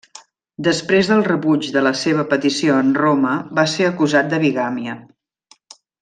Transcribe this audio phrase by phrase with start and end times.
[0.67, 4.97] Després del rebuig de la seva petició en Roma, va ser acusat de bigàmia.